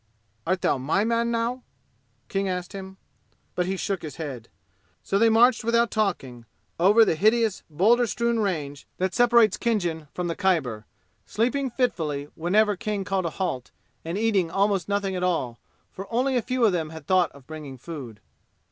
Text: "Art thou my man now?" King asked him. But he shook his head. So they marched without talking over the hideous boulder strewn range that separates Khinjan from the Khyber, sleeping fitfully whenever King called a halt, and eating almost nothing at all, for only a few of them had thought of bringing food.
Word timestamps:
"Art 0.47 0.61
thou 0.61 0.79
my 0.79 1.03
man 1.03 1.29
now?" 1.29 1.61
King 2.27 2.49
asked 2.49 2.73
him. 2.73 2.97
But 3.53 3.67
he 3.67 3.77
shook 3.77 4.01
his 4.01 4.15
head. 4.15 4.49
So 5.03 5.19
they 5.19 5.29
marched 5.29 5.63
without 5.63 5.91
talking 5.91 6.47
over 6.79 7.05
the 7.05 7.13
hideous 7.13 7.61
boulder 7.69 8.07
strewn 8.07 8.39
range 8.39 8.87
that 8.97 9.13
separates 9.13 9.57
Khinjan 9.59 10.07
from 10.11 10.25
the 10.25 10.35
Khyber, 10.35 10.87
sleeping 11.27 11.69
fitfully 11.69 12.29
whenever 12.33 12.75
King 12.75 13.03
called 13.03 13.25
a 13.27 13.37
halt, 13.37 13.69
and 14.03 14.17
eating 14.17 14.49
almost 14.49 14.89
nothing 14.89 15.15
at 15.15 15.21
all, 15.21 15.59
for 15.91 16.11
only 16.11 16.35
a 16.35 16.41
few 16.41 16.65
of 16.65 16.71
them 16.71 16.89
had 16.89 17.05
thought 17.05 17.31
of 17.33 17.45
bringing 17.45 17.77
food. 17.77 18.21